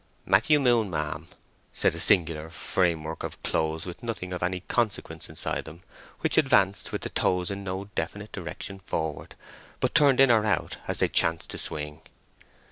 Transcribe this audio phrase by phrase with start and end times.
[0.25, 1.27] "Matthew Moon, ma'am,"
[1.73, 5.83] said a singular framework of clothes with nothing of any consequence inside them,
[6.21, 9.35] which advanced with the toes in no definite direction forwards,
[9.79, 12.01] but turned in or out as they chanced to swing.